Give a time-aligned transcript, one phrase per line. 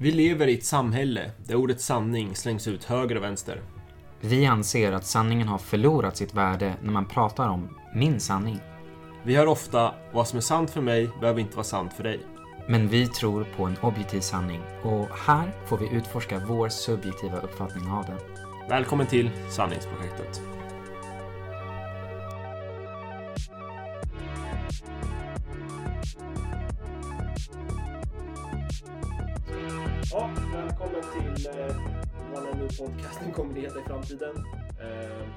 [0.00, 3.60] Vi lever i ett samhälle där ordet sanning slängs ut höger och vänster.
[4.20, 8.60] Vi anser att sanningen har förlorat sitt värde när man pratar om min sanning.
[9.22, 12.20] Vi hör ofta vad som är sant för mig behöver inte vara sant för dig.
[12.68, 17.90] Men vi tror på en objektiv sanning och här får vi utforska vår subjektiva uppfattning
[17.90, 18.18] av den.
[18.68, 20.53] Välkommen till Sanningsprojektet.
[32.78, 34.36] Podcasten kommer att heta i framtiden.
[34.80, 35.28] Eh,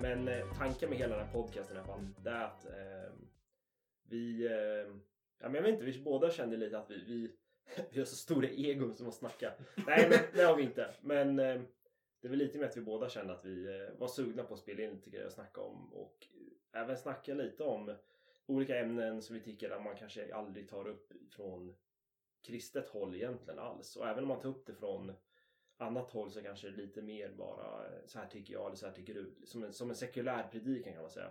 [0.00, 3.12] men eh, tanken med hela den här podcasten i alla fall, det är att eh,
[4.08, 4.48] vi,
[5.38, 7.30] ja men jag vet inte, vi båda kände lite att vi, vi,
[7.90, 9.52] vi har så stora egon som att snacka.
[9.86, 10.94] Nej, men det har vi inte.
[11.00, 14.54] Men det är väl lite med att vi båda kände att vi var sugna på
[14.54, 16.26] att spela in lite grejer och snacka om och
[16.72, 17.94] även snacka lite om
[18.46, 21.74] olika ämnen som vi tycker att man kanske aldrig tar upp från
[22.42, 23.96] kristet håll egentligen alls.
[23.96, 25.12] Och även om man tar upp det från
[25.82, 28.76] annat håll så kanske det är lite mer bara eh, så här tycker jag eller
[28.76, 29.34] så här tycker du.
[29.44, 31.30] Som en, som en sekulär predikan kan man säga.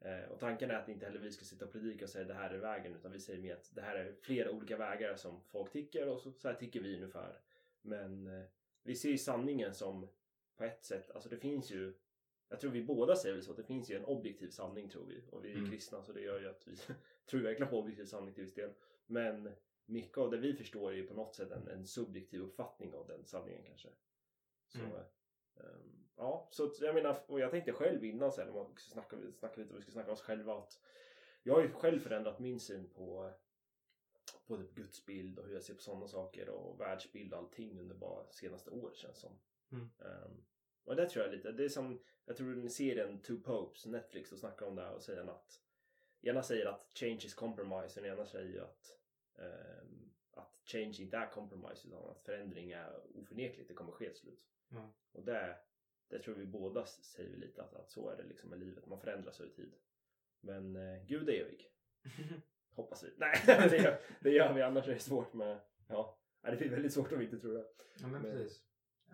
[0.00, 2.34] Eh, och tanken är att inte heller vi ska sitta och predika och säga det
[2.34, 5.40] här är vägen utan vi säger mer att det här är flera olika vägar som
[5.40, 7.40] folk tycker och så, så här tycker vi ungefär.
[7.82, 8.44] Men eh,
[8.82, 10.08] vi ser ju sanningen som
[10.56, 11.94] på ett sätt, alltså det finns ju
[12.50, 15.06] jag tror vi båda säger väl så att det finns ju en objektiv sanning tror
[15.06, 15.70] vi och vi är Mm.
[15.70, 16.76] kristna så det gör ju att vi
[17.30, 18.70] tror verkligen på objektiv sanning till viss del.
[19.06, 19.50] Men
[19.88, 23.06] mycket av det vi förstår är ju på något sätt en, en subjektiv uppfattning av
[23.06, 23.88] den sanningen kanske.
[24.68, 24.92] Så, Mm.
[25.56, 29.16] ehm, ja, så jag menar, och jag tänkte själv innan sen, om man ska snacka,
[29.32, 30.80] snacka lite, vi ska snacka om oss själva, att
[31.42, 33.32] jag har ju själv förändrat min syn på
[34.46, 37.94] på typ gudsbild och hur jag ser på sådana saker och världsbild och allting under
[37.94, 39.38] bara senaste året känns som.
[39.72, 39.88] Mm.
[39.98, 40.44] Ehm,
[40.84, 43.86] och det tror jag lite, det är som, jag tror ni ser den Two Popes,
[43.86, 45.60] Netflix, och snackar om det här och säger att
[46.20, 48.98] ena säger att change is compromise och den ena säger att
[50.30, 54.44] att change inte är compromise utan att förändring är oförnekligt, det kommer ske till slut.
[54.70, 54.88] Mm.
[55.12, 55.56] Och det,
[56.08, 59.00] det tror vi båda säger lite att, att så är det liksom med livet, man
[59.00, 59.74] förändras över tid.
[60.40, 61.70] Men eh, Gud är evig.
[62.70, 63.14] Hoppas vi.
[63.16, 66.92] Nej, det gör, det gör vi annars är det svårt med, ja, det blir väldigt
[66.92, 67.66] svårt om vi inte tror det.
[68.00, 68.62] Ja men Men- precis.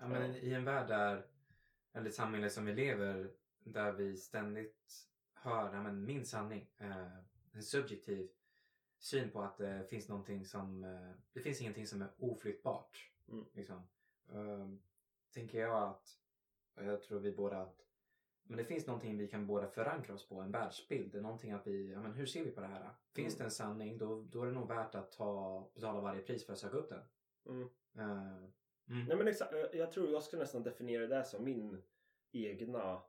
[0.01, 0.39] Ja, men Ja.
[0.39, 1.27] I en värld där,
[1.93, 7.19] eller ett samhälle som vi lever, där vi ständigt hör ja, men min sanning, eh,
[7.53, 8.31] en subjektiv
[9.05, 13.11] syn på att det finns någonting som, eh, det finns ingenting som är oflyttbart.
[13.29, 13.45] Mm.
[13.53, 13.77] Liksom.
[14.33, 14.69] Eh,
[15.35, 16.19] tänker jag att,
[16.77, 17.81] och jag tror vi båda att
[18.47, 21.13] men det finns någonting vi kan båda förankra oss på, en världsbild.
[21.13, 22.91] Det är någonting att vi, ja men hur ser vi på det här?
[23.13, 23.39] Finns Mm.
[23.39, 26.53] det en sanning då, då är det nog värt att ta, betala varje pris för
[26.53, 27.03] att söka upp den.
[27.47, 27.69] Mm.
[27.95, 28.37] Eh,
[28.89, 29.07] mm.
[29.09, 31.83] Nej men exakt, jag- jag tror jag skulle nästan definiera det som min
[32.33, 33.03] egna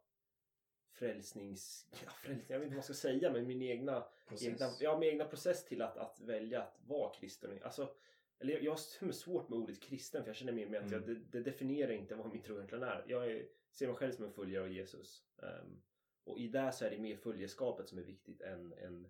[0.95, 1.87] frälsnings...
[2.05, 4.47] Ja, frälsning, jag vet inte vad jag ska säga men min egna, Process.
[4.47, 7.59] egna, ja, min egna process till att, att välja att vara kristen.
[7.63, 7.95] Alltså,
[8.39, 11.03] eller jag, jag har svårt med ordet kristen för jag känner mer med att Mm.
[11.07, 13.05] jag, det, det definierar inte vad min tro egentligen är.
[13.07, 15.23] Jag är, ser mig själv som en följare av Jesus.
[15.37, 15.81] Ehm,
[16.23, 19.07] och i det så är det mer följeskapet som är viktigt än, än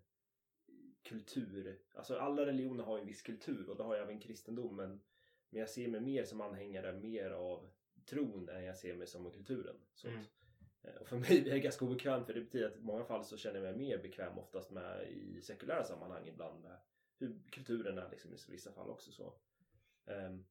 [1.04, 1.80] kultur.
[1.94, 5.02] Alltså alla religioner har ju en viss kultur och det har även kristendom men,
[5.50, 7.70] men jag ser mig mer som anhängare mer av
[8.06, 9.76] tron än jag ser mig som kulturen.
[9.94, 10.24] Så Mm.
[10.88, 13.26] Eh, och för mig är det ganska obekvämt för det betyder att i många fall
[13.26, 16.78] så känner jag mig mer bekväm oftast med i sekulära sammanhang ibland med
[17.20, 19.34] hur kulturen är liksom i vissa fall också så.
[20.06, 20.46] Ehm,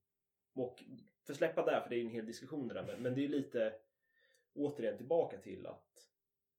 [0.54, 0.84] och
[1.26, 3.24] för släppa där, för det är ju en hel diskussion det där men, men det
[3.24, 3.74] är lite
[4.54, 6.08] återigen tillbaka till att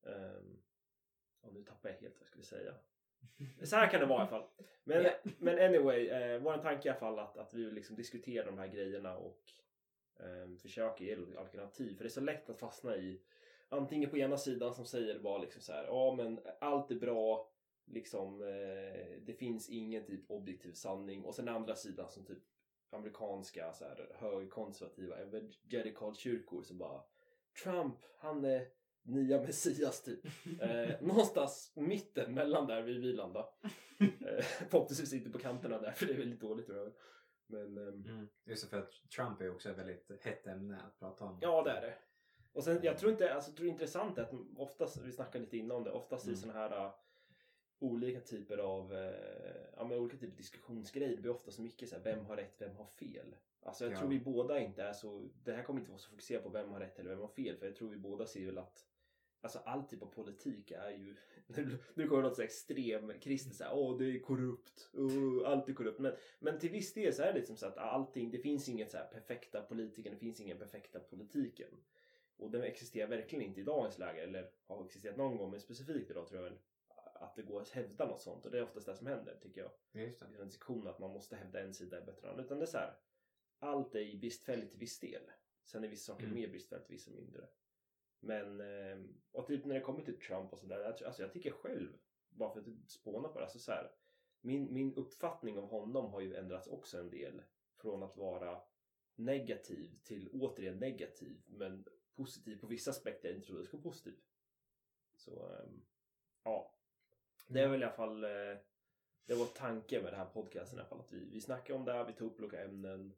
[0.02, 0.62] um,
[1.52, 2.74] nu tappar jag helt vad jag skulle säga.
[3.64, 4.50] Så här kan det vara i alla fall.
[4.84, 5.12] Men, Ja.
[5.38, 8.58] men anyway, eh, vår tanke i alla fall att, att vi vill liksom diskutera de
[8.58, 9.52] här grejerna och
[10.20, 11.96] eh, försöka ge alternativ.
[11.96, 13.22] För det är så lätt att fastna i
[13.70, 17.52] antingen på ena sidan som säger bara liksom så här, ja men allt är bra,
[17.86, 22.44] liksom eh, det finns ingen typ objektiv sanning och sen andra sidan som typ
[22.90, 27.02] amerikanska så här, högerkonservativa evangelical kyrkor som bara
[27.64, 28.68] Trump, han är
[29.04, 30.20] nya messias typ.
[30.62, 33.50] Eh, någonstans mitten mellan där vi vill landa.
[34.00, 36.94] Eh, förhoppningsvis inte på kanterna där för det är väldigt dåligt tror jag.
[37.48, 38.28] Men ehm, Mm.
[38.46, 41.40] Just för att Trump är också ett väldigt hett ämne att prata om.
[41.42, 41.96] ja det är det.
[42.56, 45.44] Och sen jag tror inte, alltså jag tror det är intressant att oftast, vi snackade
[45.44, 46.40] lite innan om det, oftast i Mm.
[46.42, 46.92] sådana här uh,
[47.80, 51.90] olika typer av, eh, ja men olika typer av diskussionsgrejer, det blir ofta så mycket
[51.90, 53.36] så här, vem har rätt, vem har fel?
[53.62, 53.98] Alltså jag Ja.
[53.98, 56.70] tror vi båda inte är så, det här kommer inte vara så fokuserat på vem
[56.70, 58.88] har rätt eller vem har fel, för jag tror vi båda ser väl att
[59.42, 61.16] Alltså all typ av politik är ju,
[61.48, 65.70] nu- nu kommer det något så extrem kristet såhär, åh det är korrupt, oh, allt
[65.70, 66.00] är korrupt.
[66.00, 68.92] Men, men till viss del så är det liksom så att allting, det finns inget
[68.92, 71.70] så här perfekta politiken, det finns ingen perfekta politiken.
[72.38, 76.12] Och den existerar verkligen inte i dagens läge, eller har existerat någon gång, men specifikt
[76.12, 76.60] idag tror jag väl
[77.14, 78.46] att det går att hävda något sånt.
[78.46, 80.02] Och det är oftast det som händer, tycker jag.
[80.04, 80.26] Just det.
[80.38, 82.40] I en diskussion att man måste hävda en sida bättre än.
[82.40, 82.98] Utan det är så här,
[83.60, 85.22] allt är bristfälligt till viss del.
[85.64, 86.36] Sen är vissa saker Mm.
[86.36, 87.48] mer bristfälligt, vissa mindre.
[88.20, 88.98] Men, eh,
[89.32, 91.98] och typ när det kommer till Trump och sådär, alltså jag tycker själv,
[92.30, 93.92] bara för att spåna på det, alltså så här,
[94.42, 97.42] min, min uppfattning av honom har ju ändrats också en del.
[97.78, 98.62] Från att vara
[99.16, 101.86] negativ till återigen negativ, men
[102.16, 104.16] positiv på vissa aspekter jag inte trodde skulle vara positiv.
[105.16, 105.86] Så, ehm,
[106.44, 106.72] ja.
[107.48, 108.58] Det är väl i alla fall, eh,
[109.26, 111.86] det var tanken med den här podcasten i alla fall, att vi, vi snackar om
[111.86, 113.14] det här, vi tar upp olika ämnen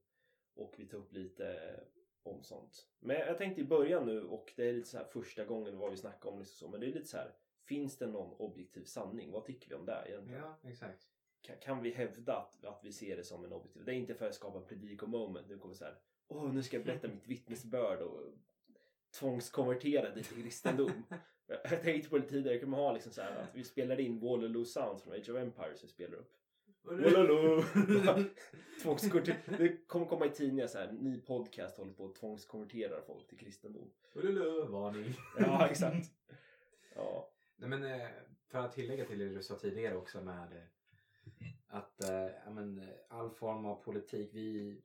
[0.53, 1.79] och vi tar upp lite
[2.23, 2.87] om sånt.
[2.99, 5.91] Men jag tänkte i början nu och det är lite så här första gången vad
[5.91, 7.35] vi snackar om liksom så, men det är lite så här
[7.67, 9.31] Finns det någon objektiv sanning?
[9.31, 10.41] Vad tycker vi om det egentligen?
[10.41, 11.07] Ja, exakt.
[11.41, 13.85] Kan, kan vi hävda att, att vi ser det som en objektiv?
[13.85, 15.47] Det är inte för att skapa en predico moment.
[15.49, 15.97] Nu kommer så här.
[16.27, 18.21] Åh, nu ska jag berätta mitt vittnesbörd och
[19.11, 21.03] tvångskonvertera dig till kristendom.
[21.47, 22.59] jag tänkte på det tidigare.
[22.59, 25.37] Kan man ha liksom så här att vi spelar in Waterloo Sounds från Age of
[25.37, 26.33] Empires vi spelar upp.
[26.83, 27.63] Waterloo!
[29.57, 30.91] Det kommer komma i tidningar så här.
[30.91, 33.91] Ny podcast håller på att tvångskonvertera folk till kristendom.
[34.69, 35.13] Varning.
[35.37, 36.11] Ja, exakt.
[36.95, 37.31] Ja.
[37.55, 38.07] Nej, men, eh,
[38.47, 40.63] för att tillägga till det du sa tidigare också med eh,
[41.67, 41.95] att
[42.45, 44.81] ja, men, all form av politik, vi,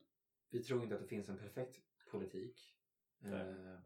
[0.49, 1.81] vi tror inte att det finns en perfekt
[2.11, 2.75] politik.
[3.19, 3.77] Nej.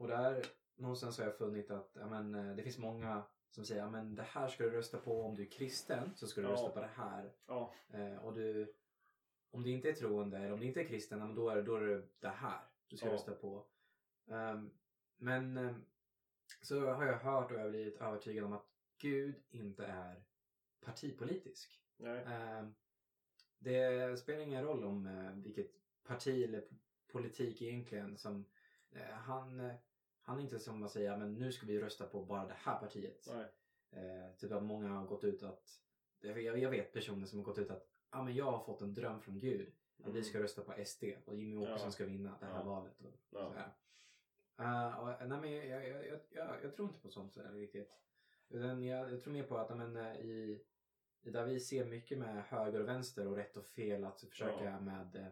[0.00, 0.42] Och där
[0.76, 4.22] någonstans har jag funnit att ja, men, eh, det finns många som säger att det
[4.22, 6.52] här ska du rösta på om du är kristen så ska du Ja.
[6.52, 7.32] rösta på det här.
[7.46, 7.74] Ja.
[7.90, 8.74] Eh, och du,
[9.50, 11.62] om du inte är troende eller om du inte är kristen, ja, då är, det-
[11.62, 13.12] då är det det här du ska Ja.
[13.12, 13.66] rösta på.
[14.30, 14.70] Ehm,
[15.16, 15.84] men ehm,
[16.62, 18.66] så har jag hört och jag har blivit övertygad om att
[18.98, 20.22] Gud inte är
[20.80, 21.80] partipolitisk.
[21.96, 22.24] Nej.
[22.26, 22.74] Ehm,
[23.58, 25.70] det spelar ingen roll om eh, vilket
[26.04, 26.64] parti eller
[27.12, 28.44] politik egentligen som
[28.92, 29.72] eh, han,
[30.22, 32.78] han är inte som att säga men nu ska vi rösta på bara det här
[32.80, 33.26] partiet.
[33.92, 35.80] Eh, typ att många har gått ut att,
[36.20, 38.94] jag, jag vet personer som har gått ut att ah, men jag har fått en
[38.94, 39.72] dröm från Gud
[40.04, 41.84] att vi ska rösta på SD och Jimmy Åkesson Mm.
[41.84, 41.90] Ja.
[41.90, 42.62] ska vinna det här Ja.
[42.64, 43.00] valet.
[43.00, 43.48] Och, Ja.
[43.48, 43.72] sådär.
[44.58, 47.90] Eh, och, nej, men jag, jag, jag, jag, tror inte på sånt sådär riktigt.
[48.48, 50.64] Utan jag, tror mer på att men, eh, i,
[51.22, 55.16] där vi ser mycket med höger och vänster och rätt och fel att försöka med
[55.16, 55.26] eh,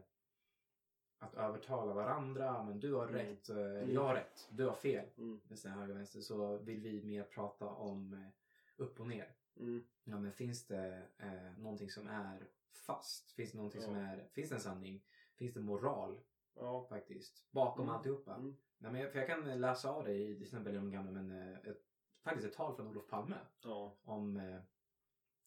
[1.18, 2.64] att övertala varandra.
[2.64, 3.14] Men du har Mm.
[3.26, 5.06] rätt, eh, jag har rätt, du har fel.
[5.18, 5.40] Mm.
[5.48, 8.28] Med höger och vänster så vill vi mer prata om eh,
[8.76, 9.34] upp och ner.
[9.56, 9.84] Mm.
[10.04, 12.46] Ja, men finns det eh, någonting som är
[12.86, 13.30] fast?
[13.32, 14.00] Finns det någonting som Ja.
[14.02, 15.02] är, finns det en sanning?
[15.36, 16.20] Finns det moral
[16.54, 16.86] Ja.
[16.88, 17.50] faktiskt?
[17.50, 17.94] Bakom Mm.
[17.96, 18.34] alltihopa?
[18.34, 18.56] Mm.
[18.78, 21.30] Nej, men jag, för jag kan läsa av i till exempel i de gamla, men
[21.30, 21.82] eh, ett,
[22.24, 23.96] faktiskt ett tal från Olof Palme Ja.
[24.02, 24.60] om eh,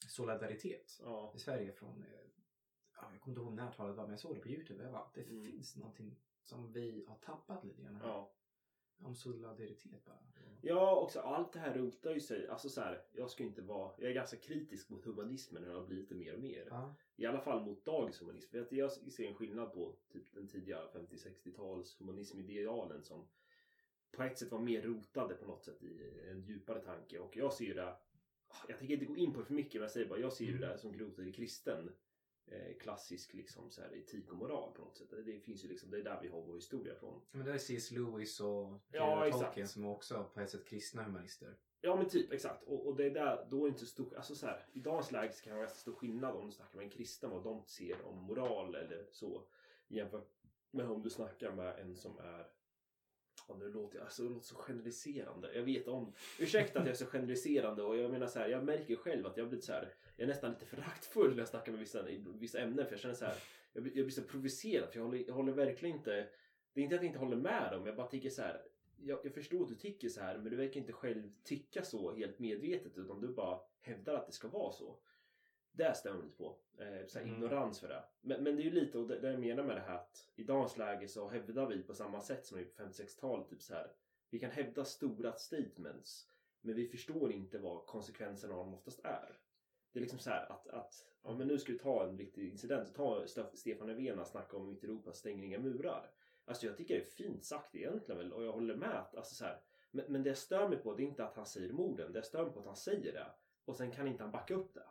[0.07, 1.31] solidaritet Ja.
[1.35, 2.05] i Sverige från,
[3.11, 4.83] jag kommer inte ihåg när talet var, men jag såg det på Youtube.
[4.83, 5.43] Jag bara, det Mm.
[5.45, 8.07] finns någonting som vi har tappat lite grann här.
[8.07, 8.31] Ja.
[9.03, 10.17] Om solidaritet bara.
[10.61, 12.47] Ja, också allt det här rotar ju sig.
[12.47, 13.91] Alltså så här, jag ska inte vara...
[13.97, 16.67] Jag är ganska kritisk mot humanismen när det har blivit det mer och mer.
[16.69, 16.95] Ja.
[17.15, 18.57] I alla fall mot dagens humanism.
[18.69, 23.27] Jag ser en skillnad på typ den tidiga 50-60-tals humanismidealen som
[24.11, 27.19] på ett sätt var mer rotade på något sätt i en djupare tanke.
[27.19, 27.95] Och jag ser ju det...
[28.67, 30.45] Jag tänker inte gå in på det för mycket men jag säger bara jag ser
[30.45, 30.69] ju Mm.
[30.69, 31.91] det som rotad i kristen
[32.79, 35.09] klassisk liksom så här, etik och moral på något sätt.
[35.25, 37.21] Det finns ju liksom, det är där vi har vår historia från.
[37.31, 37.91] Men det är C.S.
[37.91, 39.45] Lewis och Ja, exakt.
[39.45, 41.57] Tolkien som också på ett sätt kristna humanister.
[41.81, 42.63] Ja men typ exakt.
[42.63, 45.33] Och, och det är där, då är inte stor, alltså så här, i dagens läge
[45.33, 47.63] så kan det vara ganska stor skillnad om du snackar med en kristen vad de
[47.65, 49.47] ser om moral eller så.
[49.87, 50.27] Jämfört
[50.71, 52.47] med om du snackar med en som är
[53.47, 55.53] Ja, nu låter jag alltså, det låter så generaliserande.
[55.55, 56.13] Jag vet om.
[56.39, 58.49] Ursäkta att jag är så generaliserande och jag menar så här.
[58.49, 59.93] Jag märker själv att jag blir så här.
[60.15, 62.05] Jag är nästan lite föraktfull när jag snackar med vissa,
[62.39, 63.35] vissa ämnen för jag känner så här.
[63.73, 66.27] Jag blir, jag blir så provocerad för jag håller, jag håller verkligen inte.
[66.73, 67.85] Det är inte att jag inte håller med dem.
[67.85, 68.61] Jag bara tycker så här.
[69.03, 72.15] Jag, jag förstår att du tycker så här men du verkar inte själv tycka så
[72.15, 74.99] helt medvetet utan du bara hävdar att det ska vara så.
[75.71, 76.55] Det stämmer jag inte på.
[76.77, 77.33] Eh, så Mm.
[77.33, 78.03] Ignorans för det.
[78.21, 80.29] Men, men det är ju lite och det, det jag menar med det här att
[80.35, 83.73] i dagens läge så hävdar vi på samma sätt som vi på 50-60-talet typ så
[83.73, 83.91] här.
[84.29, 86.27] Vi kan hävda stora statements
[86.61, 89.37] men vi förstår inte vad konsekvenserna av dem oftast är.
[89.91, 92.49] Det är liksom så här att, att ja, men nu ska vi ta en riktig
[92.49, 92.95] incident.
[92.95, 96.11] Ta Ste- Stefan Löfven och snacka om mitt Europa stänger inga murar.
[96.45, 98.99] Alltså jag tycker det är fint sagt egentligen väl och jag håller med.
[98.99, 99.61] att- Alltså så här,
[99.91, 102.11] men, men det jag stör mig på det är inte att han säger de orden.
[102.11, 103.27] Det jag stör mig på att han säger det
[103.65, 104.83] och sen kan inte han backa upp det.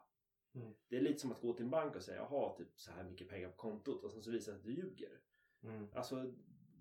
[0.54, 0.74] Mm.
[0.88, 2.92] Det är lite som att gå till en bank och säga jag har typ så
[2.92, 5.20] här mycket pengar på kontot och sen så visar det att du ljuger.
[5.62, 5.88] Mm.
[5.94, 6.32] Alltså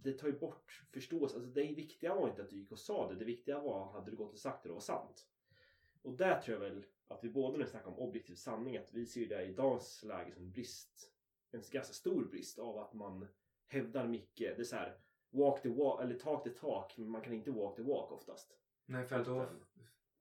[0.04, 1.36] det tar ju bort förståelse.
[1.36, 3.16] Alltså det viktiga var inte att du gick och sa det.
[3.16, 5.28] Det viktiga var hade du gått och sagt det och var sant.
[6.02, 8.94] Och där tror jag väl att vi båda när vi snackar om objektiv sanning att
[8.94, 11.12] vi ser det i dagens läge som en brist.
[11.52, 13.28] En ganska stor brist av att man
[13.68, 14.56] hävdar mycket.
[14.56, 14.98] Det är så här
[15.30, 18.58] walk the walk eller talk the talk men man kan inte walk the walk oftast.
[18.86, 19.46] Nej, för då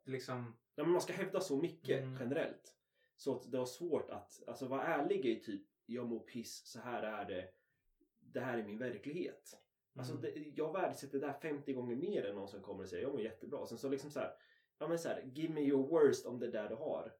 [0.05, 0.43] liksom...
[0.75, 2.17] Nej, men man ska hävda så mycket Mm.
[2.21, 2.78] generellt.
[3.19, 6.67] Så att det var svårt att, alltså vara ärlig är ju typ, jag mår piss,
[6.67, 7.49] så här är det.
[8.21, 9.59] det här är min verklighet.
[9.95, 10.23] Alltså Mm.
[10.23, 13.13] det, jag värdesätter det där 50 gånger mer än någon som kommer och säger jag
[13.13, 13.67] mår jättebra.
[13.67, 14.35] Sen så liksom så här,
[14.79, 17.15] ja men så här, give me your worst om det är där du har.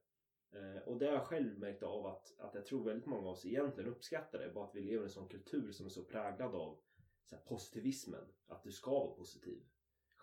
[0.51, 3.33] Eh, och det har jag själv märkt av att, att jag tror väldigt många av
[3.33, 4.49] oss egentligen uppskattar det.
[4.53, 6.79] Bara att vi lever i en sån kultur som är så präglad av
[7.25, 8.25] så här, positivismen.
[8.47, 9.63] Att du ska vara positiv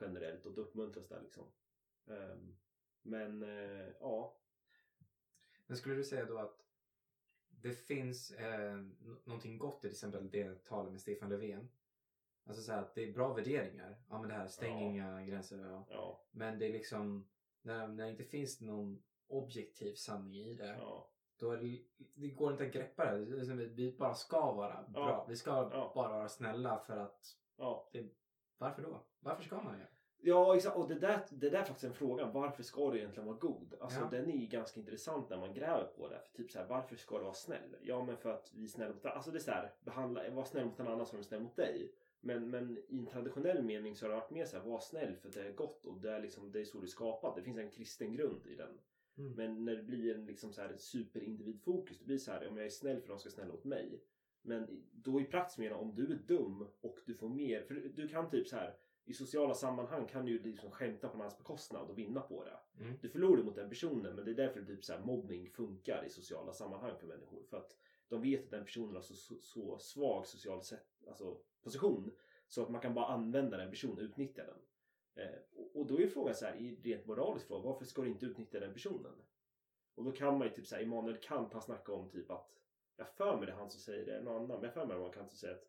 [0.01, 1.45] generellt och då uppmuntras det liksom.
[2.07, 2.57] Ehm,
[3.03, 4.37] men eh, ja,
[5.67, 6.63] Men skulle du säga då att
[7.49, 8.77] det finns eh,
[9.25, 11.69] någonting gott i till exempel det talet med Stefan Löfven?
[12.45, 13.97] Alltså så att det är bra värderingar.
[14.09, 14.91] Ja men det här stäng Ja.
[14.91, 15.59] inga gränser.
[15.59, 15.87] Ja.
[15.91, 17.29] ja, Men det är liksom
[17.63, 20.67] när, när det inte finns någon objektiv sanning i det.
[20.79, 21.83] ja, Då är det,
[22.17, 23.25] det går inte att greppa det.
[23.25, 23.67] det.
[23.67, 25.27] Vi bara ska vara bra.
[25.29, 25.53] Vi ska
[25.95, 27.91] bara vara snälla för att ja.
[28.59, 29.05] varför då?
[29.21, 29.87] Varför ska man det?
[30.21, 30.77] Ja, exakt.
[30.77, 32.31] Och det där, det där är faktiskt en fråga.
[32.31, 33.75] Varför ska du egentligen vara god?
[33.81, 34.09] Alltså Ja.
[34.11, 36.21] den är ju ganska intressant när man gräver på det.
[36.25, 37.77] För typ så här, varför ska du vara snäll?
[37.83, 40.45] Ja, men för att vi är snälla mot Alltså det är så här, behandla, var
[40.45, 41.93] snäll mot en annan som är snäll mot dig.
[42.21, 45.17] Men, men i en traditionell mening så har det varit mer så här, var snäll
[45.17, 47.37] för det är gott och det är liksom, det är så du är skapad.
[47.37, 48.81] Det finns en kristen grund i den.
[49.19, 49.33] Mm.
[49.33, 52.67] Men när det blir en liksom så här superindividfokus, det blir så här, om jag
[52.67, 54.03] är snäll för de ska snälla mot mig.
[54.43, 58.09] Men då i praktiskt mening, om du är dum och du får mer, för du
[58.09, 61.91] kan typ så här i sociala sammanhang kan du ju liksom skämta på någons bekostnad
[61.91, 62.85] och vinna på det.
[62.85, 62.99] Mm.
[63.03, 66.11] Du förlorar mot den personen men det är därför typ så här mobbning funkar i
[66.11, 67.43] sociala sammanhang för människor.
[67.51, 67.77] För att
[68.09, 72.11] de vet att den personen har så, så, så svag social sätt, alltså, position
[72.49, 74.59] så att man kan bara använda den personen och utnyttja den.
[75.25, 78.09] Eh, och, och då är frågan så här, i rent moralisk fråga, varför ska du
[78.09, 79.13] inte utnyttja den personen?
[79.95, 82.57] Och då kan man ju typ säga, Immanuel Kant han snackar om typ att,
[82.97, 85.03] jag för mig det han som säger det, någon annan, men jag för mig det
[85.03, 85.69] var Kant som säger att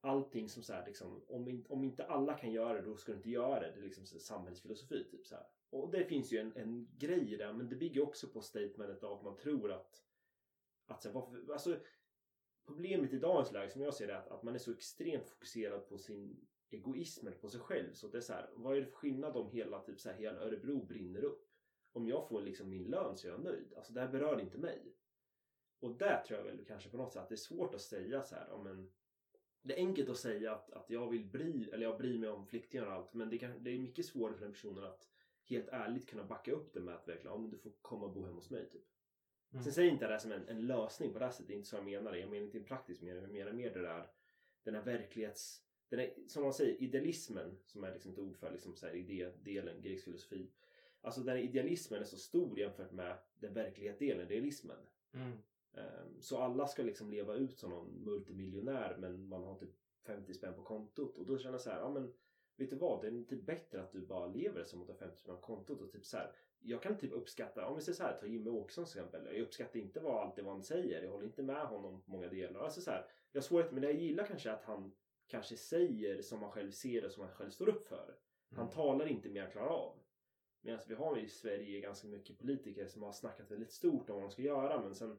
[0.00, 3.12] allting som så här, liksom, om, in, om inte alla kan göra det, då ska
[3.12, 3.70] du inte göra det.
[3.70, 5.04] Det är liksom så här, samhällsfilosofi.
[5.10, 5.46] Typ så här.
[5.70, 9.04] Och det finns ju en, en grej i det, men det bygger också på statementet
[9.04, 10.02] av att man tror att,
[10.86, 11.76] att så här, varför, alltså,
[12.66, 15.28] problemet i dagens läge som jag ser det är att, att man är så extremt
[15.28, 17.92] fokuserad på sin egoism eller på sig själv.
[17.92, 20.16] Så det är så här, vad är det för skillnad om hela, typ så här,
[20.16, 21.44] hela Örebro brinner upp?
[21.92, 23.74] Om jag får liksom min lön så är jag nöjd.
[23.76, 24.94] Alltså det här berör inte mig.
[25.80, 28.22] Och där tror jag väl kanske på något sätt att det är svårt att säga
[28.22, 28.90] så här, ja, men
[29.62, 32.46] det är enkelt att säga att, att jag vill bry, eller jag bryr mig om
[32.46, 35.06] flyktingar och allt men det, kan, det är mycket svårare för den personen att
[35.44, 38.24] helt ärligt kunna backa upp det med att verkligen, om du får komma och bo
[38.24, 38.84] hemma hos mig typ.
[39.52, 39.64] Mm.
[39.64, 41.52] Sen säger inte jag det här som en, en lösning på det här sättet, det
[41.52, 42.18] är inte så jag menar det.
[42.18, 44.06] Jag menar inte en praktisk mening, jag menar mer det där
[44.62, 48.52] den här verklighets, den här, som man säger, idealismen som är liksom ett ord för
[48.52, 50.50] liksom så här idédelen, grekisk filosofi.
[51.00, 54.78] Alltså den här idealismen är så stor jämfört med den verklighetsdelen, realismen.
[55.14, 55.38] Mm.
[55.78, 59.70] Ehm, Så alla ska liksom leva ut som någon multimiljonär men man har typ
[60.06, 62.12] 50 spänn på kontot och då känner jag så här, ja men
[62.56, 64.98] vet du vad, det är typ bättre att du bara lever som att du har
[64.98, 66.32] 50 spänn på kontot och typ så här.
[66.60, 69.26] Jag kan typ uppskatta, om vi säger så här, ta Jimmy Åkesson till exempel.
[69.36, 72.10] Jag uppskattar inte vad allt det vad han säger, jag håller inte med honom på
[72.10, 72.60] många delar.
[72.60, 74.92] Alltså så här, jag har svårigheter det, jag gillar kanske att han
[75.26, 78.16] kanske säger som han själv ser det, som han själv står upp för.
[78.50, 78.74] Han Mm.
[78.74, 79.98] talar inte mer han klarar av.
[80.60, 84.24] Medan vi har i Sverige ganska mycket politiker som har snackat väldigt stort om vad
[84.24, 85.18] de ska göra men sen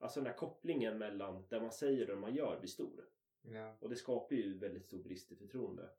[0.00, 3.04] Alltså den här kopplingen mellan det man säger och det man gör blir stor.
[3.42, 3.76] Ja.
[3.80, 5.90] Och det skapar ju väldigt stor brist i förtroende.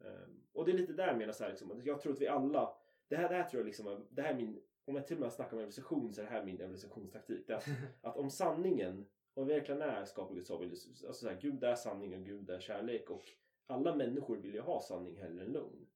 [0.00, 2.28] Ehm, och det är lite där jag menar så här, liksom, jag tror att vi
[2.28, 2.76] alla
[3.08, 5.22] Det här, det här tror jag liksom Det här är min Om jag till och
[5.22, 7.50] med snackar om evolution så är det här min evolutionstaktik.
[7.50, 7.66] Att,
[8.00, 11.74] att om sanningen Om vi verkligen är skapad Guds avbild Alltså så här, Gud är
[11.74, 13.24] sanning och Gud är kärlek och
[13.66, 15.86] alla människor vill ju ha sanning hellre än lugn.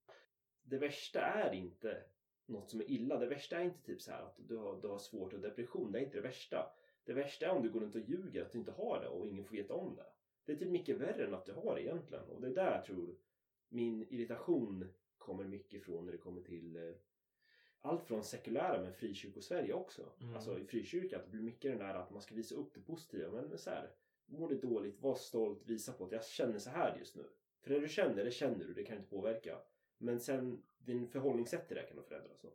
[0.63, 2.03] Det värsta är inte
[2.47, 3.19] något som är illa.
[3.19, 5.93] Det värsta är inte typ så här att du har, du har svårt och depression.
[5.93, 6.73] Det är inte det värsta.
[7.09, 9.27] Det värsta är om du går runt och ljuger att du inte har det och
[9.27, 10.07] ingen får veta om det.
[10.45, 12.25] Det är typ mycket värre än att du har det egentligen.
[12.25, 13.17] Och det är där jag tror
[13.69, 16.95] min irritation kommer mycket ifrån när det kommer till eh,
[17.81, 20.13] allt från sekulära men frikyrkosverige också.
[20.21, 20.35] Mm.
[20.35, 22.81] Alltså i frikyrkan, att det blir mycket den där att man ska visa upp det
[22.81, 23.31] positiva.
[23.31, 23.91] Men så här,
[24.27, 27.25] mår det dåligt, var stolt, visa på att jag känner så här just nu.
[27.61, 29.59] För det du känner, det känner du, det kan du inte påverka.
[29.99, 32.37] Men sen, din förhållningssätt till det kan du förändra.
[32.37, 32.49] Så.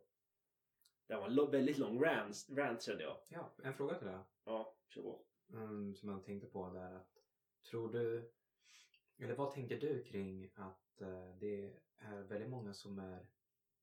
[1.06, 3.16] Det var en väldigt lång rant, rant kände jag.
[3.28, 4.20] ja, en fråga till det.
[4.44, 5.24] Ja, kör på.
[5.52, 7.18] Mm, som jag tänkte på där att
[7.70, 8.30] tror du
[9.16, 13.26] eller vad tänker du kring att eh, det är väldigt många som är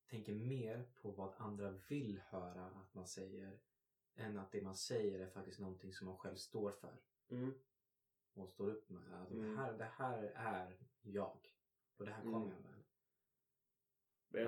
[0.10, 3.60] tänker mer på vad andra vill höra att man säger
[4.16, 7.00] än att det man säger är faktiskt någonting som man själv står för
[7.30, 7.54] Mm.
[8.34, 9.14] och står upp med.
[9.24, 9.50] Att Mm.
[9.52, 11.38] det, här, det här är jag
[11.98, 12.52] och det här kommer Mm.
[12.52, 12.84] jag med.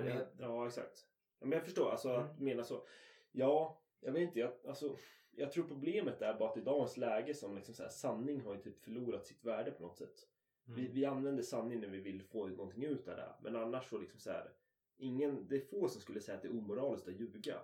[0.04, 1.08] Men, ja, exakt.
[1.44, 2.24] Men jag förstår, alltså Mm.
[2.24, 2.86] att mena så.
[3.32, 4.40] Ja, jag vet inte.
[4.40, 4.96] Jag, alltså,
[5.30, 8.54] jag tror problemet är bara att i dagens läge som liksom så här, sanning har
[8.54, 10.28] ju typ förlorat sitt värde på något sätt.
[10.66, 10.80] Mm.
[10.80, 13.34] Vi, vi använder sanning när vi vill få någonting ut av det.
[13.42, 14.52] Men annars så liksom så här,
[14.96, 17.60] ingen, det är få som skulle säga att det är omoraliskt att ljuga.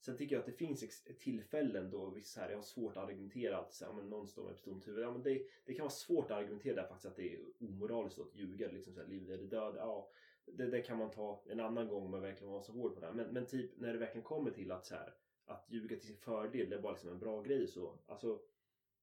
[0.00, 3.04] Sen tycker jag att det finns tillfällen då vissa så här, jag har svårt att
[3.08, 5.06] argumentera att så här, men någon står med pistol mot huvudet.
[5.06, 8.18] Ja, men det, det kan vara svårt att argumentera där faktiskt att det är omoraliskt
[8.18, 8.68] att ljuga.
[8.70, 9.74] Liksom så här, liv eller död.
[9.76, 10.10] Ja,
[10.52, 13.00] det, det kan man ta en annan gång om man verkligen var så hård på
[13.00, 13.06] det.
[13.06, 13.14] här.
[13.14, 15.14] Men, men typ när det verkligen kommer till att så här,
[15.44, 17.98] att ljuga till sin fördel, det är bara liksom en bra grej så.
[18.06, 18.42] Alltså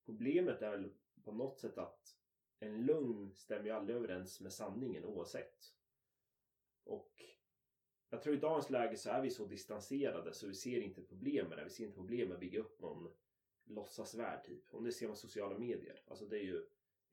[0.05, 0.91] problemet är väl
[1.23, 2.17] på något sätt att
[2.59, 5.73] en lögn stämmer ju aldrig överens med sanningen oavsett.
[6.83, 7.23] Och
[8.09, 11.47] jag tror i dagens läge så är vi så distanserade så vi ser inte problem
[11.49, 11.63] med det.
[11.63, 13.11] Vi ser inte problem med att bygga upp någon
[13.65, 14.73] låtsasvärld typ.
[14.73, 16.01] Om det ser man sociala medier.
[16.07, 16.65] Alltså det är ju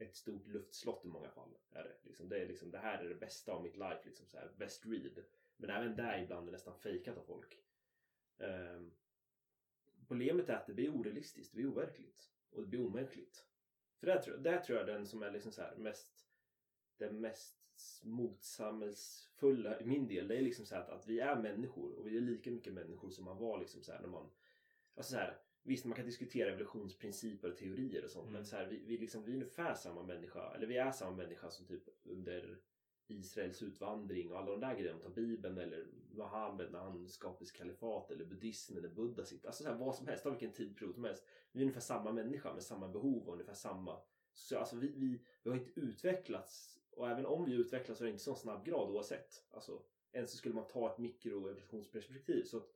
[0.03, 1.57] ett stort luftslott i många fall.
[1.73, 1.97] Är det.
[2.03, 4.01] Liksom, det, är liksom, det här är det bästa av mitt life.
[4.05, 5.25] Liksom, så här, best read.
[5.57, 7.59] Men även där ibland är det nästan fejkat av folk.
[8.39, 8.93] Um,
[10.09, 12.31] problemet är att det blir orealistiskt, det blir overkligt.
[12.51, 13.47] Och det blir omänskligt.
[14.01, 16.29] För där tror, jag, där tror jag den som är liksom så här mest
[16.97, 17.59] den mest
[18.03, 22.07] motsamhällsfulla i min del det är liksom så här att, att vi är människor och
[22.07, 24.31] vi är lika mycket människor som man var liksom så här när man
[24.95, 28.33] alltså så här, Visst man kan diskutera evolutionsprinciper och teorier och sånt Mm.
[28.33, 31.17] men så här, vi, vi, liksom, vi är ungefär samma människa eller vi är samma
[31.17, 32.59] människa som typ under
[33.07, 34.99] Israels utvandring och alla de där grejerna.
[34.99, 39.47] Ta Bibeln eller Muhammed när han skapade sitt kalifat eller buddhismen eller Buddha sitt.
[39.47, 41.25] Alltså så här, vad som helst, av vilken tidperiod som helst.
[41.53, 44.01] Vi är ungefär samma människa med samma behov och ungefär samma
[44.33, 48.07] så alltså vi, vi, vi har inte utvecklats och även om vi utvecklas så är
[48.07, 49.45] det inte så snabb grad oavsett.
[49.51, 52.45] Alltså, än så skulle man ta ett mikroevolutionsperspektiv.
[52.45, 52.69] Så att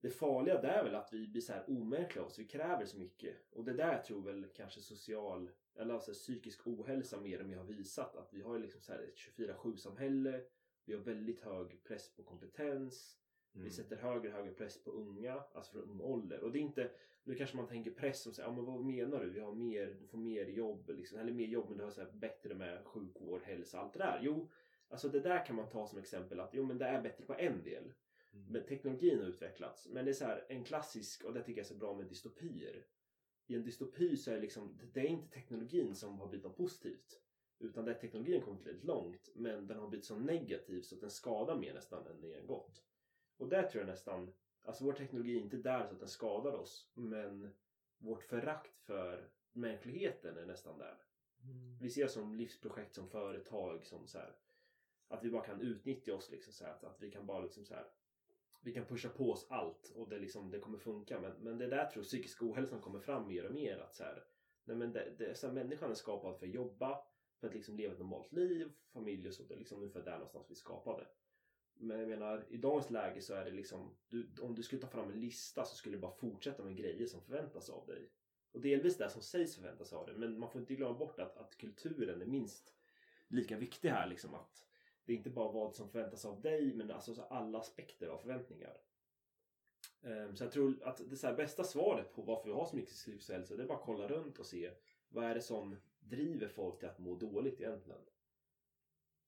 [0.00, 2.38] det farliga där är väl att vi blir så här omänskliga av oss.
[2.38, 3.36] Vi kräver så mycket.
[3.52, 7.64] Och det där tror väl kanske social eller alltså psykisk ohälsa mer än mer har
[7.64, 8.16] visat.
[8.16, 10.40] Att vi har liksom så här ett 24-7 samhälle.
[10.84, 13.18] Vi har väldigt hög press på kompetens.
[13.54, 13.64] Mm.
[13.64, 16.40] Vi sätter högre och högre press på unga, alltså från ung ålder.
[16.40, 16.90] Och det är inte,
[17.24, 19.30] nu kanske man tänker press som säger, ja men vad menar du?
[19.30, 22.04] Vi har mer, du får mer jobb, liksom, eller mer jobb men du har så
[22.12, 24.20] bättre med sjukvård, hälsa, allt det där.
[24.22, 24.50] Jo,
[24.88, 27.34] alltså det där kan man ta som exempel att jo men det är bättre på
[27.34, 27.92] en del.
[28.32, 28.46] Mm.
[28.52, 29.88] Men teknologin har utvecklats.
[29.88, 32.06] Men det är så här, en klassisk, och det tycker jag är så bra med
[32.06, 32.86] dystopier.
[33.46, 36.56] I en dystopi så är det liksom, det är inte teknologin som har blivit något
[36.56, 37.20] positivt.
[37.58, 39.28] Utan det är teknologin kommit väldigt långt.
[39.34, 42.46] Men den har blivit så negativ så att den skadar mer nästan än den ger
[42.46, 42.84] gott.
[43.36, 46.52] Och där tror jag nästan, alltså vår teknologi är inte där så att den skadar
[46.52, 46.90] oss.
[46.94, 47.50] Men
[47.98, 51.02] vårt förakt för mänskligheten är nästan där.
[51.42, 51.78] Mm.
[51.80, 54.36] Vi ser som livsprojekt, som företag, som så här,
[55.08, 57.64] att vi bara kan utnyttja oss liksom så här, att, att vi kan bara liksom
[57.64, 57.86] så här,
[58.60, 61.20] vi kan pusha på oss allt och det, liksom, det kommer funka.
[61.20, 63.78] Men, men det är där tror jag psykisk ohälsan kommer fram mer och mer.
[63.78, 64.24] Att så här,
[64.64, 66.98] nej men det, det, så här, människan är skapad för att jobba,
[67.40, 69.42] för att liksom leva ett normalt liv, familj och så.
[69.42, 71.06] Det är liksom ungefär där någonstans vi skapade.
[71.80, 74.88] Men jag menar, i dagens läge så är det liksom, du, om du skulle ta
[74.88, 78.10] fram en lista så skulle du bara fortsätta med grejer som förväntas av dig.
[78.52, 80.16] Och delvis det som sägs förväntas av dig.
[80.16, 82.74] Men man får inte glömma bort att, att kulturen är minst
[83.28, 84.06] lika viktig här.
[84.06, 84.67] Liksom, att
[85.08, 88.18] det är inte bara vad som förväntas av dig men alltså så alla aspekter av
[88.18, 88.76] förväntningar.
[90.02, 92.94] Ehm, så jag tror att det så bästa svaret på varför vi har så mycket
[92.94, 94.70] psykisk hälsa det är bara att kolla runt och se
[95.08, 98.00] vad är det som driver folk till att må dåligt egentligen.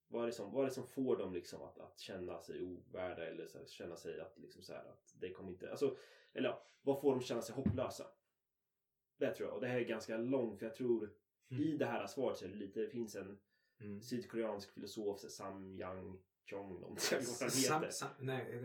[0.07, 2.61] Vad är det som, vad är det som får dem liksom att, att känna sig
[2.61, 5.71] ovärda eller så här, känna sig att, liksom så här, att det kommer inte...
[5.71, 5.97] Alltså,
[6.33, 8.07] eller ja, vad får dem känna sig hopplösa?
[9.17, 9.55] Det tror jag.
[9.55, 11.13] Och det här är ganska långt för jag tror
[11.51, 11.63] Mm.
[11.63, 13.39] i det här svaret så är det lite, det finns en
[13.81, 14.01] Mm.
[14.01, 17.91] sydkoreansk filosof, Sam Yang Chong, någonting jag Sam, heter.
[17.91, 18.61] Sam, nej,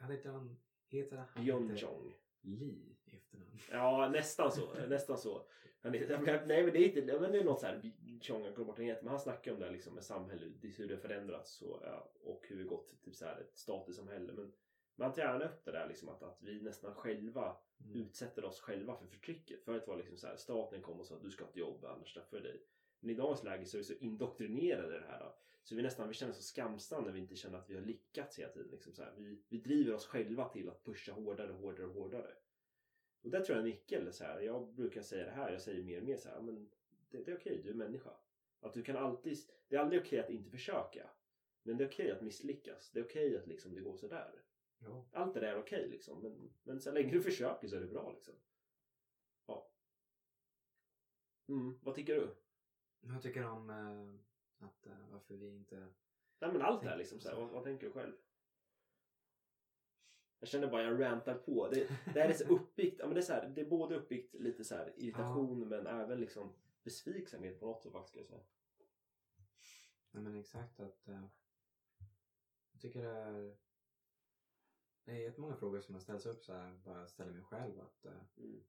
[0.00, 0.56] han heter han...
[0.88, 1.44] Heter han?
[1.44, 2.14] Byung Chong.
[2.40, 3.58] Li i efternamn.
[3.70, 4.74] Ja, nästan så.
[4.88, 5.46] nästan så.
[5.82, 7.92] Han är, nej men det är inte, men det är något så här,
[8.22, 10.88] Chong, jag glömmer bort heter, men han snackar om det här liksom med samhället, hur
[10.88, 14.32] det förändrats och, ja, och hur vi gått till typ så här ett statussamhälle.
[14.32, 14.52] Men
[14.96, 17.96] man tar gärna upp det där liksom att, att vi nästan själva Mm.
[18.00, 19.64] utsätter oss själva för förtrycket.
[19.64, 21.56] Förut var det liksom så här, staten kom och sa att du ska ha ett
[21.56, 22.62] jobb annars straffar vi dig.
[23.00, 25.32] Men i dagens läge så är vi så indoktrinerade i det här.
[25.62, 28.38] Så vi nästan vi känner så skamsna när vi inte känner att vi har lyckats
[28.38, 28.70] hela tiden.
[28.70, 29.14] Liksom så här.
[29.16, 32.34] Vi, vi driver oss själva till att pusha hårdare, hårdare och hårdare.
[33.22, 34.12] Och det tror jag är en nyckel.
[34.12, 34.40] Så här.
[34.40, 36.70] Jag brukar säga det här, jag säger mer och mer så här, men
[37.10, 38.10] det, det är okej, du är människa.
[38.60, 41.10] Att du kan alltid, det är aldrig okej att inte försöka.
[41.62, 42.90] Men det är okej att misslyckas.
[42.90, 44.42] Det är okej att liksom det går sådär.
[44.78, 45.08] Ja.
[45.12, 46.22] Allt det där är okej liksom.
[46.22, 48.34] Men, men så länge du försöker så är det bra liksom.
[49.46, 49.70] Ja.
[51.48, 52.36] Mm, vad tycker du?
[53.00, 55.76] Jag tycker om eh, att eh, varför vi inte...
[56.38, 57.20] Nej men allt det här Tänk- liksom.
[57.20, 58.12] Så här, vad, vad tänker du själv?
[60.38, 61.68] Jag känner bara jag rantar på.
[61.68, 62.98] Det, det här är så uppbyggt.
[62.98, 65.86] Ja, men det, är så här, det är både uppbyggt lite så här irritation men
[65.86, 68.28] även liksom besviksamhet på något sätt faktiskt.
[68.28, 68.40] Säga.
[70.10, 71.08] Nej men exakt att...
[71.08, 71.24] eh,
[72.72, 73.56] jag tycker det är...
[75.04, 78.06] Det är jättemånga frågor som har ställts upp så här, bara ställer mig själv att...
[78.06, 78.60] Uh, Mm.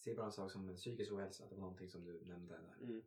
[0.00, 2.76] Se bara en sak som en psykisk ohälsa, det var någonting som du nämnde där.
[2.82, 3.02] Mm.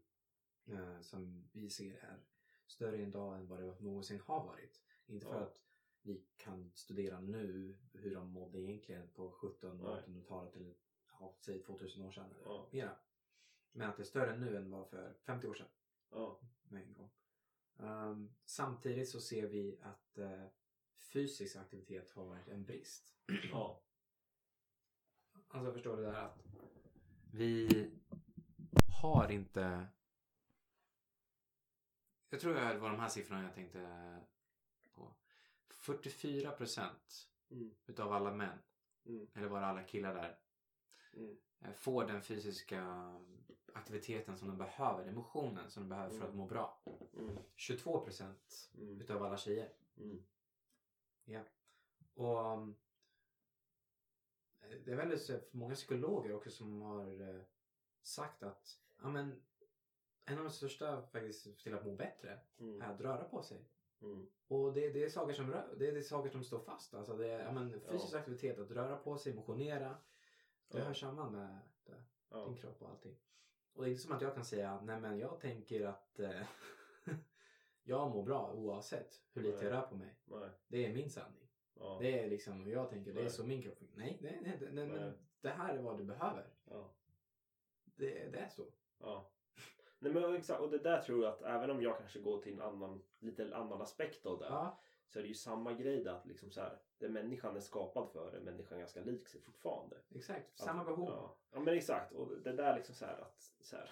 [0.95, 2.23] eh, som vi ser är
[2.67, 4.81] större idag än vad det någonsin har varit.
[5.05, 5.39] Inte för Ja.
[5.43, 5.59] att
[6.01, 10.75] vi kan studera nu hur de mådde egentligen på 1700 och 1800-talet eller
[11.19, 12.69] ja, säg 2000 år sedan eller Ja.
[12.71, 12.95] mera.
[13.71, 15.67] Men att det är större nu än vad för 50 år sedan.
[16.09, 16.39] Ja.
[16.63, 17.11] Med en gång.
[17.79, 20.45] Ehm, samtidigt så ser vi att eh,
[20.99, 23.13] fysisk aktivitet har varit en brist.
[23.51, 23.83] Ja.
[25.47, 26.43] Alltså förstår du där att
[27.33, 27.89] vi
[29.01, 29.87] har inte...
[32.29, 34.19] Jag tror det var de här siffrorna jag tänkte
[34.93, 35.13] på.
[35.69, 37.75] 44 procent Mm.
[37.85, 38.59] utav alla män,
[39.05, 39.27] Mm.
[39.33, 40.39] eller var det alla killar där,
[41.13, 41.37] Mm.
[41.61, 43.11] eh, får den fysiska
[43.73, 46.29] aktiviteten som de behöver, emotionen som de behöver för Mm.
[46.29, 46.81] att må bra.
[47.13, 47.37] Mm.
[47.55, 49.01] 22 procent Mm.
[49.01, 49.73] utav alla tjejer.
[49.97, 50.23] Mm.
[52.15, 52.57] Och
[54.85, 57.41] det är väldigt så- många psykologer också som har eh,
[58.01, 59.41] sagt att ja, men,
[60.25, 62.81] en av de största faktiskt till att må bättre Mm.
[62.81, 63.65] är att röra på sig.
[64.01, 64.27] Mm.
[64.47, 66.93] Och det, det, är saker som rör, det är saker som står fast.
[66.93, 68.19] Alltså det är, ja, men, fysisk Ja.
[68.19, 69.97] aktivitet, att röra på sig, motionera.
[70.67, 70.83] Det Ja.
[70.83, 72.55] hör samman med det, din Ja.
[72.55, 73.17] kropp och allting.
[73.73, 76.41] Och det är inte som att jag kan säga nej men jag tänker att eh,
[77.83, 79.65] jag mår bra oavsett hur lite Nej.
[79.65, 80.15] jag rör på mig.
[80.25, 80.49] Nej.
[80.67, 81.42] Det är min sanning.
[81.79, 81.97] Ja.
[82.01, 83.13] Det är liksom hur jag tänker.
[83.13, 84.99] Det är så min kropp Nej, nej, nej, nej, nej, Nej.
[84.99, 86.45] men det här är vad du behöver.
[86.69, 86.89] Ja.
[87.95, 88.65] Det, det är så.
[88.99, 89.29] Ja.
[89.99, 92.53] Nej men exakt, och det där tror jag att även om jag kanske går till
[92.53, 94.45] en annan, lite annan aspekt av det.
[94.45, 97.59] Ja, Så är det ju samma grej där att liksom så här, det människan är
[97.59, 99.95] skapad för är människan ganska lik sig fortfarande.
[100.15, 100.57] exakt.
[100.57, 101.09] Samma Att- behov.
[101.09, 101.35] Ja.
[101.51, 102.11] ja men exakt.
[102.13, 103.89] Och det där liksom så här att så här.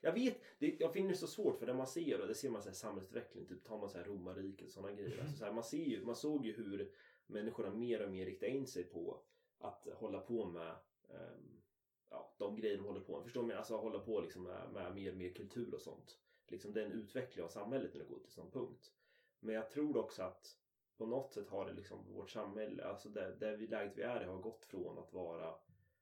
[0.00, 2.50] Jag vet, det, jag finner det så svårt för det man ser och det ser
[2.50, 5.20] man så här samhällsutveckling, typ tar man så här romarriket och sådana grejer.
[5.20, 6.92] Alltså så här, man ser ju, man såg ju hur
[7.28, 9.20] människorna mer och mer riktar in sig på
[9.58, 10.74] att hålla på med
[11.08, 11.62] um,
[12.10, 13.24] ja, de grejer de håller på med.
[13.24, 13.52] Förstår du?
[13.52, 16.18] Alltså hålla på liksom med, med mer och mer kultur och sånt.
[16.46, 18.92] Liksom det är en utveckling av samhället när det går till sån punkt.
[19.40, 20.56] Men jag tror också att
[20.96, 24.22] på något sätt har det liksom vårt samhälle, alltså det, där vi, läget vi är
[24.22, 25.54] i har gått från att vara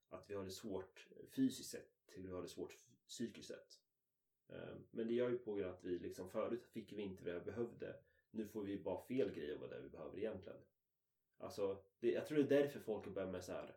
[0.09, 2.77] att vi har det svårt fysiskt sett till att vi har det svårt
[3.09, 3.81] psykiskt sett.
[4.49, 7.25] Ehm, men det gör ju på grund av att vi liksom förut fick vi inte
[7.25, 7.97] det vi behövde.
[8.31, 10.59] Nu får vi bara fel grejer vad det vi behöver egentligen.
[11.39, 13.75] Alltså, det, jag tror det är därför folk börjar med så här.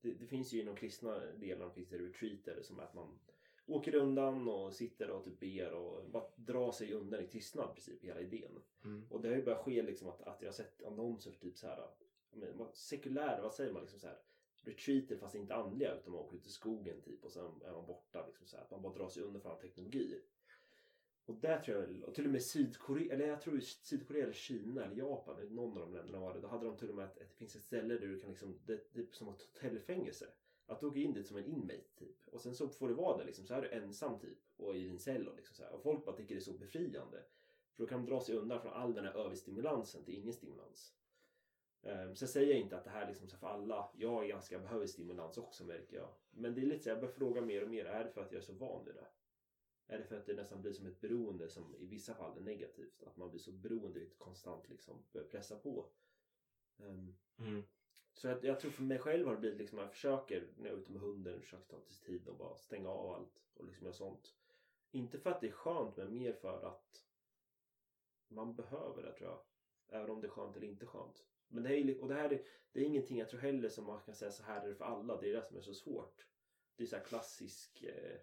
[0.00, 3.18] Det, det finns ju inom kristna delarna finns det retreater som att man
[3.66, 7.72] åker undan och sitter och typ ber och bara drar sig undan i tystnad i
[7.74, 8.62] princip, hela idén.
[8.84, 9.06] Mm.
[9.10, 11.58] Och det har ju börjat ske liksom att, att jag har sett annonser för typ
[11.58, 11.88] så här,
[12.30, 14.18] men, vad- sekulära, vad säger man liksom så här
[14.64, 17.86] retreater fast inte andliga utan man åker ut i skogen typ och sen är man
[17.86, 20.20] borta liksom så här, att man bara drar sig undan från all teknologi.
[21.26, 24.84] Och där tror jag, och till och med Sydkorea, eller jag tror Sydkorea eller Kina
[24.84, 27.04] eller Japan, eller någon av de länderna var det, då hade de till och med
[27.04, 30.26] att, att det finns ett ställe där du kan liksom, det är som ett hotellfängelse.
[30.66, 32.28] Att du åker in dit som en inmate typ.
[32.28, 34.38] Och sen så får du vara där liksom, så är du ensam typ.
[34.56, 35.72] Och i din cell och liksom så här.
[35.72, 37.22] Och folk bara tycker det är så befriande.
[37.76, 40.94] För då kan de dra sig undan från all den här överstimulansen till ingen stimulans.
[41.82, 43.90] Um, så säger jag inte att det här liksom så för alla.
[43.96, 46.08] Jag är ganska behöver stimulans också märker jag.
[46.30, 47.84] Men det är lite så jag börjar fråga mer och mer.
[47.84, 49.06] Är det för att jag är så van vid det?
[49.86, 52.40] Är det för att det nästan blir som ett beroende som i vissa fall är
[52.40, 53.02] negativt?
[53.02, 55.90] Att man blir så beroende ett konstant liksom börjar pressa på.
[56.78, 57.62] Ehm, Mm.
[58.12, 60.68] så jag, jag tror för mig själv har det blivit liksom att jag försöker när
[60.68, 63.64] jag är ute med hunden försöker ta till tid och bara stänga av allt och
[63.64, 64.34] liksom göra sånt.
[64.90, 67.04] Inte för att det är skönt men mer för att
[68.28, 69.40] man behöver det tror jag.
[69.88, 71.24] Även om det är skönt eller inte skönt.
[71.48, 74.00] Men det, är, och det här är, det är ingenting jag tror heller som man
[74.00, 75.20] kan säga så här är det för alla.
[75.20, 76.26] Det är det som är så svårt.
[76.76, 78.18] Det är så här klassisk eh,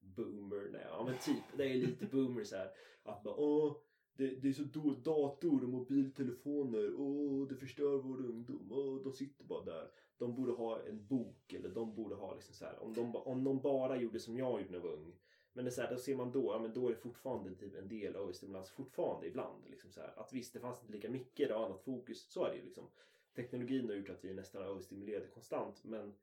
[0.00, 0.68] boomer.
[0.72, 1.44] Nej, ja men typ.
[1.56, 2.70] Det är lite boomer så här.
[3.02, 3.76] Att bara åh
[4.18, 6.94] det, det är så då, dator och mobiltelefoner.
[6.96, 8.72] Åh, det förstör vår ungdom.
[8.72, 9.90] Åh, de sitter bara där.
[10.16, 12.82] De borde ha en bok eller de borde ha liksom så här.
[12.82, 15.14] Om de, om de bara gjorde som jag gjorde när jag var ung.
[15.52, 17.54] Men det är så här, då ser man då, ja men då är det fortfarande
[17.54, 19.68] typ en del av stimulans fortfarande ibland.
[19.68, 20.12] Liksom så här.
[20.16, 22.30] Att visst, det fanns inte lika mycket, det var annat fokus.
[22.30, 22.90] Så är det ju liksom.
[23.34, 25.84] Teknologin har gjort att vi är nästan överstimulerade konstant.
[25.84, 26.14] Men,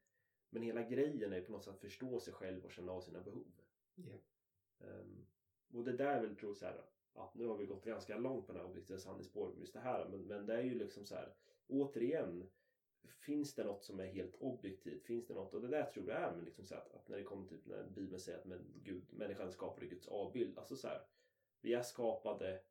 [0.55, 3.21] men hela grejen är på något sätt att förstå sig själv och känna av sina
[3.21, 3.61] behov.
[3.95, 4.13] Ja.
[4.87, 5.25] Ehm,
[5.73, 6.81] och det där tror jag så här,
[7.13, 9.79] ja, nu har vi gått ganska långt på den här objektiva sanningsspåret med just det
[9.79, 10.07] här.
[10.09, 11.33] Men, men det är ju liksom så här,
[11.67, 12.49] återigen,
[13.03, 15.03] finns det något som är helt objektivt?
[15.03, 15.53] Finns det något?
[15.53, 17.47] Och det där tror jag är men liksom så här, att, att när det kommer
[17.47, 20.57] typ när Bibeln säger att men Gud, människan skapade Guds avbild.
[20.57, 21.01] Alltså så här,
[21.61, 22.61] vi är skapade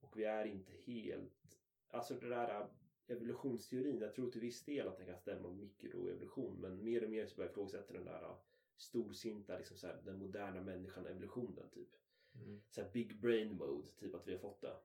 [0.00, 2.68] och vi är inte helt, alltså det där
[3.06, 7.10] evolutionsteorin, jag tror till viss del att det kan stämma med mikroevolution men mer och
[7.10, 8.36] mer så börjar jag ifrågasätta den där
[8.76, 11.96] storsinta, liksom så här, den moderna människan, evolutionen typ.
[12.34, 12.60] Mm.
[12.70, 14.76] Så här big brain mode, typ att vi har fått det.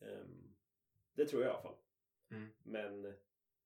[0.00, 0.54] Ehm,
[1.14, 1.76] det tror jag i alla fall.
[2.30, 2.48] Mm.
[2.62, 3.02] Men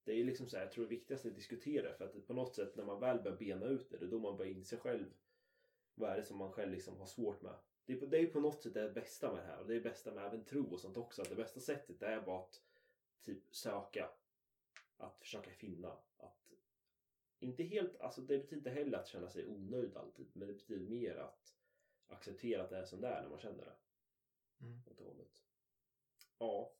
[0.03, 2.27] det är ju liksom så här, jag tror det viktigaste är att diskutera för att
[2.27, 4.51] på något sätt när man väl börjar bena ut det, det är då man börjar
[4.51, 5.05] inse själv
[5.95, 7.55] vad är det som man själv liksom har svårt med.
[7.85, 9.73] Det är, på, det är på något sätt det bästa med det här och det
[9.73, 11.21] är det bästa med även tro och sånt också.
[11.21, 12.61] Att det bästa sättet är bara att
[13.23, 14.09] typ söka.
[14.97, 15.97] Att försöka finna.
[16.17, 16.53] Att
[17.39, 20.27] inte helt, alltså det betyder inte heller att känna sig onöjd alltid.
[20.33, 21.55] Men det betyder mer att
[22.07, 23.75] acceptera att det är som det är när man känner det.
[24.65, 24.83] Mm.
[24.97, 25.41] Hållet.
[26.37, 26.71] Ja.